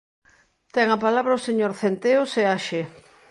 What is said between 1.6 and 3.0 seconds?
Centeo Seaxe.